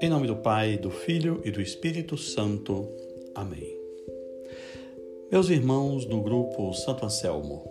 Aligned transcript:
Em 0.00 0.08
nome 0.08 0.26
do 0.26 0.36
Pai, 0.36 0.78
do 0.78 0.90
Filho 0.90 1.42
e 1.44 1.50
do 1.50 1.60
Espírito 1.60 2.16
Santo. 2.16 2.88
Amém. 3.34 3.76
Meus 5.30 5.50
irmãos 5.50 6.04
do 6.04 6.20
grupo 6.20 6.72
Santo 6.72 7.04
Anselmo, 7.04 7.64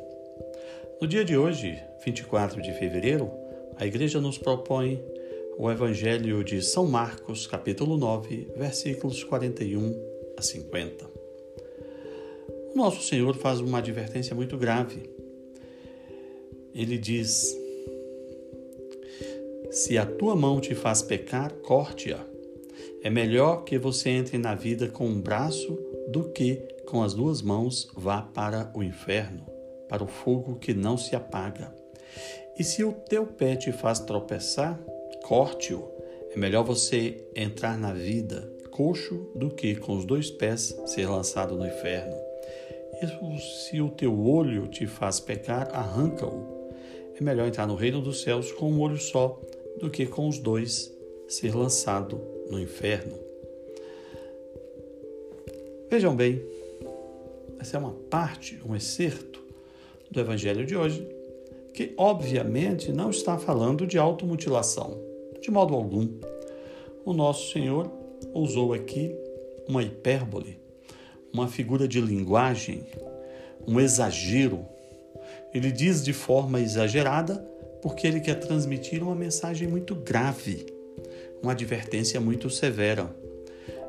no 1.02 1.08
dia 1.08 1.24
de 1.24 1.38
hoje, 1.38 1.82
24 2.04 2.62
de 2.62 2.74
fevereiro, 2.74 3.32
a 3.76 3.86
Igreja 3.86 4.20
nos 4.20 4.38
propõe 4.38 5.04
o 5.58 5.72
Evangelho 5.72 6.44
de 6.44 6.62
São 6.62 6.88
Marcos, 6.88 7.48
capítulo 7.48 7.98
9, 7.98 8.52
versículos 8.56 9.24
41 9.24 9.96
a 10.38 10.42
50. 10.42 11.06
O 12.74 12.78
nosso 12.78 13.02
Senhor 13.02 13.36
faz 13.36 13.60
uma 13.60 13.80
advertência 13.80 14.36
muito 14.36 14.58
grave. 14.58 15.17
Ele 16.78 16.96
diz: 16.96 17.58
Se 19.72 19.98
a 19.98 20.06
tua 20.06 20.36
mão 20.36 20.62
te 20.62 20.76
faz 20.76 21.02
pecar, 21.02 21.52
corte-a. 21.56 22.24
É 23.02 23.10
melhor 23.10 23.64
que 23.64 23.80
você 23.80 24.10
entre 24.12 24.38
na 24.38 24.54
vida 24.54 24.88
com 24.88 25.08
um 25.08 25.20
braço 25.20 25.76
do 26.08 26.30
que 26.30 26.56
com 26.88 27.02
as 27.02 27.16
duas 27.16 27.42
mãos 27.42 27.90
vá 27.96 28.22
para 28.22 28.72
o 28.76 28.84
inferno, 28.84 29.44
para 29.90 30.04
o 30.04 30.08
fogo 30.08 30.56
que 30.56 30.74
não 30.76 30.98
se 30.98 31.16
apaga. 31.16 31.74
E 32.60 32.64
se 32.64 32.84
o 32.84 32.94
teu 32.94 33.26
pé 33.26 33.56
te 33.56 33.72
faz 33.72 34.00
tropeçar, 34.00 34.80
corte-o. 35.24 35.84
É 36.32 36.38
melhor 36.38 36.64
você 36.64 37.26
entrar 37.36 37.76
na 37.76 37.92
vida 37.92 38.56
coxo 38.70 39.32
do 39.34 39.50
que 39.50 39.76
com 39.76 39.98
os 39.98 40.06
dois 40.06 40.30
pés 40.30 40.80
ser 40.86 41.08
lançado 41.08 41.56
no 41.56 41.66
inferno. 41.66 42.16
E 43.02 43.40
se 43.40 43.82
o 43.82 43.90
teu 43.90 44.20
olho 44.24 44.68
te 44.68 44.86
faz 44.86 45.20
pecar, 45.20 45.70
arranca-o. 45.74 46.57
É 47.20 47.24
melhor 47.24 47.48
entrar 47.48 47.66
no 47.66 47.74
reino 47.74 48.00
dos 48.00 48.22
céus 48.22 48.52
com 48.52 48.72
um 48.72 48.80
olho 48.80 48.98
só 48.98 49.42
do 49.80 49.90
que 49.90 50.06
com 50.06 50.28
os 50.28 50.38
dois 50.38 50.96
ser 51.28 51.56
lançado 51.56 52.22
no 52.48 52.60
inferno. 52.60 53.18
Vejam 55.90 56.16
bem, 56.16 56.44
essa 57.60 57.78
é 57.78 57.80
uma 57.80 57.94
parte, 58.10 58.62
um 58.64 58.76
excerto 58.76 59.42
do 60.12 60.20
Evangelho 60.20 60.64
de 60.64 60.78
hoje, 60.78 61.08
que 61.74 61.92
obviamente 61.98 62.92
não 62.92 63.10
está 63.10 63.38
falando 63.40 63.88
de 63.88 63.98
automutilação, 63.98 65.02
de 65.42 65.50
modo 65.50 65.74
algum. 65.74 66.08
O 67.04 67.14
nosso 67.14 67.52
Senhor 67.52 67.92
usou 68.32 68.74
aqui 68.74 69.16
uma 69.68 69.82
hipérbole, 69.82 70.60
uma 71.34 71.48
figura 71.48 71.88
de 71.88 72.00
linguagem, 72.00 72.86
um 73.68 73.80
exagero. 73.80 74.66
Ele 75.54 75.72
diz 75.72 76.04
de 76.04 76.14
forma 76.14 76.60
exagerada 76.60 77.36
porque 77.82 78.08
ele 78.08 78.20
quer 78.20 78.36
transmitir 78.36 79.04
uma 79.04 79.16
mensagem 79.16 79.68
muito 79.68 79.96
grave, 79.96 80.66
uma 81.42 81.52
advertência 81.52 82.20
muito 82.20 82.50
severa. 82.50 83.16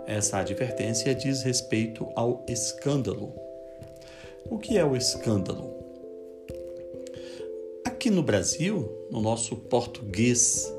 Essa 0.06 0.38
advertência 0.38 1.14
diz 1.14 1.42
respeito 1.42 2.06
ao 2.14 2.44
escândalo. 2.48 3.32
O 4.50 4.58
que 4.58 4.78
é 4.78 4.84
o 4.84 4.96
escândalo? 4.96 5.74
Aqui 7.84 8.10
no 8.10 8.22
Brasil, 8.22 8.90
no 9.10 9.20
nosso 9.20 9.56
português 9.56 10.72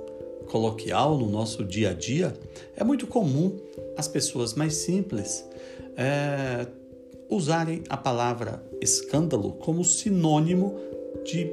coloquial, 0.50 1.18
no 1.18 1.30
nosso 1.30 1.64
dia 1.64 1.92
a 1.92 1.94
dia, 1.94 2.34
é 2.76 2.84
muito 2.84 3.06
comum 3.06 3.60
as 3.96 4.08
pessoas 4.08 4.54
mais 4.54 4.76
simples 4.76 5.46
é, 6.00 6.66
usarem 7.30 7.84
a 7.88 7.96
palavra 7.96 8.64
escândalo 8.82 9.54
como 9.54 9.86
sinônimo 9.86 10.76
de 11.24 11.52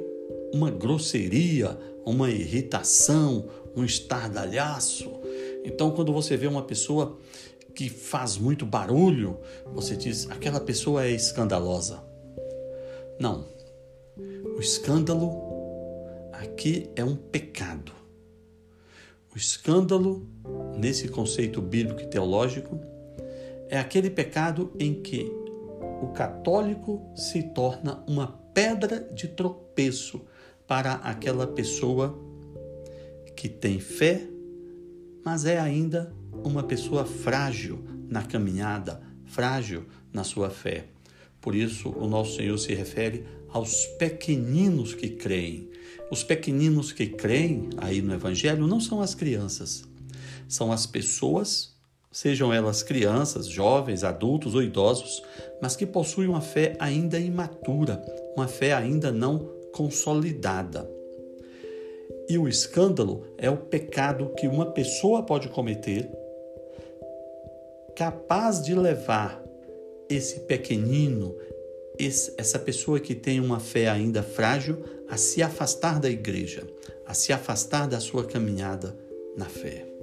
uma 0.52 0.70
grosseria, 0.70 1.78
uma 2.04 2.30
irritação, 2.30 3.46
um 3.76 3.84
estardalhaço. 3.84 5.10
Então, 5.64 5.90
quando 5.90 6.12
você 6.12 6.36
vê 6.36 6.46
uma 6.46 6.62
pessoa 6.62 7.18
que 7.74 7.90
faz 7.90 8.38
muito 8.38 8.64
barulho, 8.64 9.38
você 9.72 9.94
diz 9.94 10.30
aquela 10.30 10.60
pessoa 10.60 11.04
é 11.04 11.10
escandalosa. 11.10 12.02
Não. 13.20 13.44
O 14.56 14.60
escândalo 14.60 15.30
aqui 16.32 16.88
é 16.96 17.04
um 17.04 17.14
pecado. 17.14 17.92
O 19.34 19.36
escândalo, 19.36 20.26
nesse 20.78 21.08
conceito 21.08 21.60
bíblico 21.60 22.00
e 22.00 22.06
teológico, 22.06 22.80
é 23.68 23.78
aquele 23.78 24.08
pecado 24.08 24.72
em 24.78 24.94
que 25.02 25.30
o 26.00 26.08
católico 26.08 27.02
se 27.14 27.42
torna 27.42 28.02
uma 28.06 28.26
pedra 28.52 29.00
de 29.12 29.28
tropeço 29.28 30.22
para 30.66 30.94
aquela 30.94 31.46
pessoa 31.46 32.18
que 33.36 33.48
tem 33.48 33.78
fé, 33.78 34.26
mas 35.24 35.44
é 35.44 35.58
ainda 35.58 36.14
uma 36.44 36.62
pessoa 36.62 37.04
frágil 37.04 37.84
na 38.08 38.22
caminhada, 38.22 39.02
frágil 39.24 39.84
na 40.12 40.24
sua 40.24 40.50
fé. 40.50 40.86
Por 41.40 41.54
isso, 41.54 41.90
o 41.90 42.06
nosso 42.08 42.36
Senhor 42.36 42.56
se 42.58 42.74
refere 42.74 43.24
aos 43.48 43.86
pequeninos 43.98 44.94
que 44.94 45.10
creem. 45.10 45.70
Os 46.10 46.22
pequeninos 46.22 46.92
que 46.92 47.06
creem 47.06 47.70
aí 47.76 48.00
no 48.00 48.14
Evangelho 48.14 48.66
não 48.66 48.80
são 48.80 49.00
as 49.00 49.14
crianças, 49.14 49.84
são 50.48 50.72
as 50.72 50.86
pessoas 50.86 51.75
sejam 52.16 52.50
elas 52.50 52.82
crianças, 52.82 53.46
jovens, 53.46 54.02
adultos 54.02 54.54
ou 54.54 54.62
idosos, 54.62 55.22
mas 55.60 55.76
que 55.76 55.84
possuem 55.84 56.26
uma 56.26 56.40
fé 56.40 56.74
ainda 56.78 57.18
imatura, 57.18 58.02
uma 58.34 58.48
fé 58.48 58.72
ainda 58.72 59.12
não 59.12 59.52
consolidada. 59.70 60.90
E 62.26 62.38
o 62.38 62.48
escândalo 62.48 63.26
é 63.36 63.50
o 63.50 63.58
pecado 63.58 64.32
que 64.34 64.48
uma 64.48 64.64
pessoa 64.64 65.24
pode 65.24 65.50
cometer, 65.50 66.10
capaz 67.94 68.62
de 68.62 68.74
levar 68.74 69.44
esse 70.08 70.40
pequenino, 70.40 71.36
esse, 71.98 72.32
essa 72.38 72.58
pessoa 72.58 72.98
que 72.98 73.14
tem 73.14 73.40
uma 73.40 73.60
fé 73.60 73.90
ainda 73.90 74.22
frágil, 74.22 74.82
a 75.06 75.18
se 75.18 75.42
afastar 75.42 76.00
da 76.00 76.08
igreja, 76.08 76.66
a 77.04 77.12
se 77.12 77.30
afastar 77.30 77.86
da 77.86 78.00
sua 78.00 78.24
caminhada 78.24 78.96
na 79.36 79.44
fé. 79.44 79.95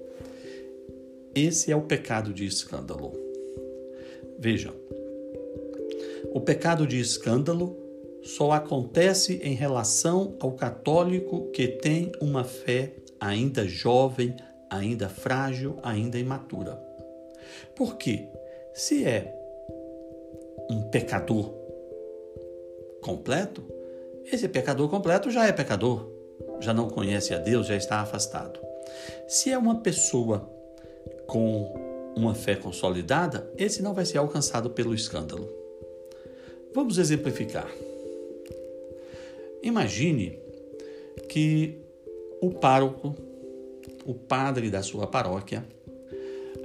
Esse 1.36 1.72
é 1.72 1.76
o 1.76 1.82
pecado 1.82 2.32
de 2.32 2.46
escândalo. 2.46 3.12
Veja, 4.38 4.74
o 6.32 6.40
pecado 6.40 6.86
de 6.86 7.00
escândalo 7.00 7.76
só 8.22 8.52
acontece 8.52 9.40
em 9.44 9.54
relação 9.54 10.36
ao 10.40 10.52
católico 10.52 11.50
que 11.52 11.68
tem 11.68 12.12
uma 12.22 12.44
fé 12.44 12.94
ainda 13.20 13.68
jovem, 13.68 14.36
ainda 14.70 15.10
frágil, 15.10 15.78
ainda 15.82 16.20
imatura. 16.20 16.80
Por 17.76 17.98
quê? 17.98 18.28
Se 18.74 19.04
é 19.04 19.34
um 20.70 20.84
pecador 20.84 21.52
completo, 23.02 23.64
esse 24.32 24.48
pecador 24.48 24.88
completo 24.88 25.32
já 25.32 25.48
é 25.48 25.52
pecador, 25.52 26.10
já 26.60 26.74
não 26.74 26.90
conhece 26.90 27.34
a 27.34 27.40
Deus, 27.40 27.68
já 27.68 27.76
está 27.76 28.02
afastado. 28.02 28.60
Se 29.28 29.52
é 29.52 29.58
uma 29.58 29.82
pessoa 29.82 30.50
com 31.34 32.14
uma 32.16 32.36
fé 32.36 32.56
consolidada, 32.56 33.52
esse 33.58 33.82
não 33.82 33.92
vai 33.92 34.06
ser 34.06 34.20
alcançado 34.20 34.70
pelo 34.70 34.94
escândalo. 34.94 35.50
Vamos 36.76 37.00
exemplificar. 37.00 37.68
Imagine 39.64 40.38
que 41.28 41.80
o 42.40 42.52
pároco, 42.52 43.16
o 44.06 44.14
padre 44.14 44.70
da 44.70 44.84
sua 44.84 45.08
paróquia, 45.08 45.66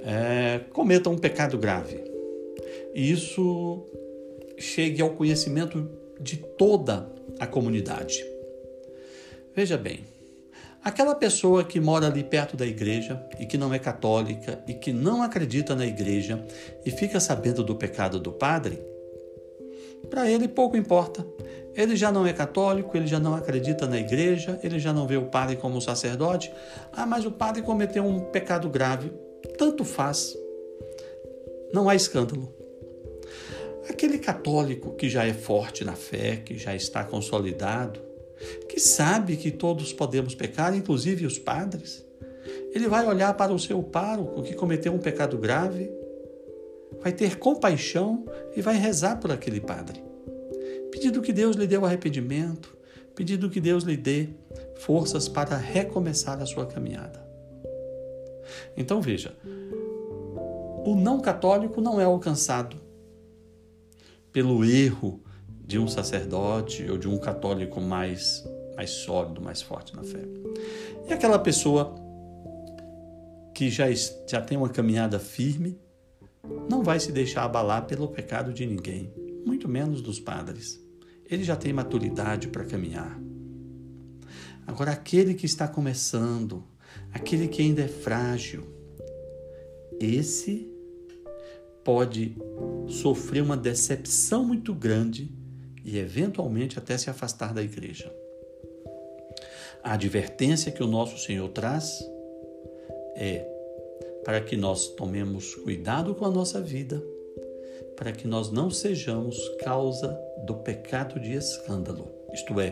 é, 0.05 0.59
cometa 0.71 1.09
um 1.09 1.17
pecado 1.17 1.57
grave. 1.57 2.03
E 2.93 3.11
isso 3.11 3.87
chegue 4.55 5.01
ao 5.01 5.15
conhecimento 5.15 5.89
de 6.21 6.37
toda 6.37 7.11
a 7.39 7.47
comunidade. 7.47 8.23
Veja 9.55 9.77
bem, 9.77 10.03
Aquela 10.83 11.13
pessoa 11.13 11.63
que 11.63 11.79
mora 11.79 12.07
ali 12.07 12.23
perto 12.23 12.55
da 12.55 12.65
igreja 12.65 13.21
e 13.37 13.45
que 13.45 13.57
não 13.57 13.73
é 13.73 13.79
católica 13.79 14.59
e 14.65 14.73
que 14.73 14.93
não 14.93 15.21
acredita 15.21 15.75
na 15.75 15.85
igreja 15.85 16.43
e 16.85 16.91
fica 16.91 17.19
sabendo 17.19 17.63
do 17.63 17.75
pecado 17.75 18.19
do 18.19 18.31
padre, 18.31 18.81
para 20.09 20.29
ele 20.29 20.47
pouco 20.47 20.77
importa. 20.77 21.25
Ele 21.75 21.95
já 21.95 22.11
não 22.11 22.25
é 22.25 22.33
católico, 22.33 22.95
ele 22.95 23.07
já 23.07 23.19
não 23.19 23.35
acredita 23.35 23.87
na 23.87 23.97
igreja, 23.97 24.59
ele 24.63 24.79
já 24.79 24.91
não 24.91 25.05
vê 25.05 25.17
o 25.17 25.25
padre 25.25 25.55
como 25.55 25.81
sacerdote. 25.81 26.51
Ah, 26.91 27.05
mas 27.05 27.25
o 27.25 27.31
padre 27.31 27.61
cometeu 27.61 28.03
um 28.05 28.19
pecado 28.19 28.69
grave. 28.69 29.11
Tanto 29.57 29.85
faz. 29.85 30.35
Não 31.73 31.87
há 31.87 31.95
escândalo. 31.95 32.53
Aquele 33.89 34.17
católico 34.17 34.95
que 34.95 35.09
já 35.09 35.25
é 35.25 35.33
forte 35.33 35.83
na 35.83 35.93
fé, 35.93 36.37
que 36.37 36.57
já 36.57 36.75
está 36.75 37.03
consolidado, 37.03 37.99
que 38.67 38.79
sabe 38.79 39.35
que 39.35 39.51
todos 39.51 39.93
podemos 39.93 40.35
pecar, 40.35 40.75
inclusive 40.75 41.25
os 41.25 41.37
padres. 41.37 42.05
Ele 42.73 42.87
vai 42.87 43.05
olhar 43.05 43.33
para 43.35 43.53
o 43.53 43.59
seu 43.59 43.81
pároco 43.81 44.43
que 44.43 44.53
cometeu 44.53 44.93
um 44.93 44.99
pecado 44.99 45.37
grave, 45.37 45.89
vai 47.01 47.11
ter 47.11 47.37
compaixão 47.37 48.25
e 48.55 48.61
vai 48.61 48.75
rezar 48.75 49.17
por 49.17 49.31
aquele 49.31 49.59
padre, 49.59 50.01
pedindo 50.91 51.21
que 51.21 51.33
Deus 51.33 51.55
lhe 51.55 51.67
dê 51.67 51.77
o 51.77 51.85
arrependimento, 51.85 52.77
pedindo 53.15 53.49
que 53.49 53.59
Deus 53.59 53.83
lhe 53.83 53.97
dê 53.97 54.29
forças 54.75 55.27
para 55.27 55.57
recomeçar 55.57 56.41
a 56.41 56.45
sua 56.45 56.65
caminhada. 56.65 57.27
Então 58.75 59.01
veja, 59.01 59.35
o 60.85 60.95
não 60.95 61.19
católico 61.19 61.81
não 61.81 61.99
é 61.99 62.03
alcançado 62.03 62.77
pelo 64.31 64.63
erro 64.63 65.21
de 65.69 65.77
um 65.77 65.87
sacerdote 65.87 66.89
ou 66.89 66.97
de 66.97 67.07
um 67.07 67.19
católico 67.19 67.79
mais, 67.79 68.43
mais 68.75 68.89
sólido, 68.89 69.39
mais 69.39 69.61
forte 69.61 69.95
na 69.95 70.03
fé. 70.03 70.23
E 71.07 71.13
aquela 71.13 71.37
pessoa 71.37 71.93
que 73.53 73.69
já, 73.69 73.85
já 74.27 74.41
tem 74.41 74.57
uma 74.57 74.69
caminhada 74.69 75.19
firme 75.19 75.79
não 76.67 76.81
vai 76.81 76.99
se 76.99 77.11
deixar 77.11 77.43
abalar 77.43 77.85
pelo 77.85 78.07
pecado 78.07 78.51
de 78.51 78.65
ninguém, 78.65 79.13
muito 79.45 79.69
menos 79.69 80.01
dos 80.01 80.19
padres. 80.19 80.83
Ele 81.29 81.43
já 81.43 81.55
tem 81.55 81.71
maturidade 81.71 82.47
para 82.47 82.65
caminhar. 82.65 83.21
Agora, 84.65 84.89
aquele 84.89 85.35
que 85.35 85.45
está 85.45 85.67
começando, 85.67 86.63
aquele 87.13 87.47
que 87.47 87.61
ainda 87.61 87.83
é 87.83 87.87
frágil, 87.87 88.65
esse 89.99 90.67
pode 91.83 92.35
sofrer 92.87 93.43
uma 93.43 93.55
decepção 93.55 94.43
muito 94.43 94.73
grande 94.73 95.37
e, 95.89 95.97
eventualmente, 95.97 96.77
até 96.77 96.95
se 96.97 97.09
afastar 97.09 97.51
da 97.51 97.63
igreja. 97.63 98.13
A 99.83 99.93
advertência 99.93 100.71
que 100.71 100.83
o 100.83 100.87
nosso 100.87 101.17
Senhor 101.17 101.49
traz 101.49 101.99
é 103.15 103.43
para 104.23 104.39
que 104.39 104.55
nós 104.55 104.89
tomemos 104.89 105.55
cuidado 105.55 106.13
com 106.13 106.25
a 106.25 106.29
nossa 106.29 106.61
vida, 106.61 107.01
para 107.97 108.11
que 108.11 108.27
nós 108.27 108.51
não 108.51 108.69
sejamos 108.69 109.35
causa 109.61 110.15
do 110.45 110.55
pecado 110.55 111.19
de 111.19 111.33
escândalo, 111.33 112.07
isto 112.33 112.59
é, 112.59 112.71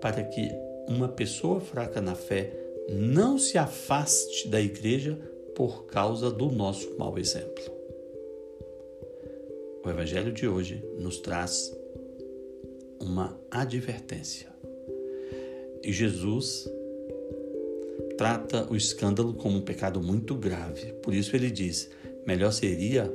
para 0.00 0.24
que 0.24 0.50
uma 0.88 1.08
pessoa 1.08 1.60
fraca 1.60 2.00
na 2.00 2.16
fé 2.16 2.52
não 2.88 3.38
se 3.38 3.56
afaste 3.56 4.48
da 4.48 4.60
igreja 4.60 5.16
por 5.54 5.86
causa 5.86 6.30
do 6.30 6.50
nosso 6.50 6.98
mau 6.98 7.16
exemplo. 7.16 7.62
O 9.84 9.88
Evangelho 9.88 10.32
de 10.32 10.48
hoje 10.48 10.82
nos 10.98 11.18
traz 11.18 11.83
uma 13.04 13.38
advertência. 13.50 14.48
E 15.82 15.92
Jesus 15.92 16.68
trata 18.16 18.66
o 18.70 18.76
escândalo 18.76 19.34
como 19.34 19.58
um 19.58 19.62
pecado 19.62 20.02
muito 20.02 20.34
grave. 20.34 20.92
Por 20.94 21.12
isso 21.14 21.36
ele 21.36 21.50
diz: 21.50 21.90
melhor 22.26 22.52
seria 22.52 23.12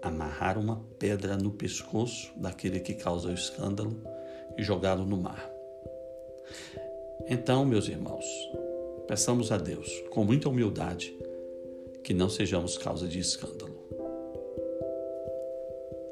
amarrar 0.00 0.58
uma 0.58 0.82
pedra 0.98 1.36
no 1.36 1.50
pescoço 1.50 2.32
daquele 2.36 2.80
que 2.80 2.94
causa 2.94 3.28
o 3.28 3.34
escândalo 3.34 3.94
e 4.56 4.62
jogá-lo 4.62 5.04
no 5.04 5.16
mar. 5.16 5.50
Então, 7.28 7.64
meus 7.64 7.86
irmãos, 7.86 8.24
peçamos 9.06 9.52
a 9.52 9.58
Deus, 9.58 10.02
com 10.10 10.24
muita 10.24 10.48
humildade, 10.48 11.14
que 12.02 12.14
não 12.14 12.30
sejamos 12.30 12.78
causa 12.78 13.06
de 13.06 13.18
escândalo. 13.18 13.69